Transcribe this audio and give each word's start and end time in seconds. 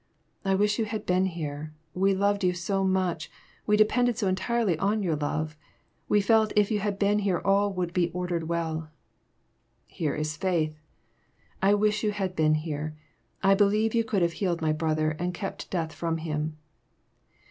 "I 0.45 0.55
wish 0.55 0.79
you 0.79 0.85
had 0.85 1.05
been 1.05 1.27
here. 1.27 1.75
We 1.93 2.15
loved 2.15 2.43
you 2.43 2.53
so 2.55 2.83
much. 2.83 3.29
We 3.67 3.77
depended 3.77 4.17
so 4.17 4.27
entirely 4.27 4.75
on 4.79 5.03
your 5.03 5.15
love. 5.15 5.55
We 6.09 6.21
felt 6.21 6.51
if 6.55 6.71
you 6.71 6.79
had 6.79 6.97
been 6.97 7.19
here 7.19 7.39
all 7.45 7.71
would 7.73 7.93
be 7.93 8.09
ordered 8.09 8.49
well." 8.49 8.89
Here 9.85 10.15
is 10.15 10.37
faith. 10.37 10.81
I 11.61 11.75
wish 11.75 12.03
you 12.03 12.13
had 12.13 12.35
been 12.35 12.55
here. 12.55 12.97
I 13.43 13.53
believe 13.53 13.93
yon 13.93 14.05
could 14.07 14.23
have 14.23 14.33
healed 14.41 14.59
my 14.59 14.73
brother, 14.73 15.11
and 15.19 15.35
kept 15.35 15.69
death 15.69 15.93
from 15.93 16.17
him." 16.17 16.57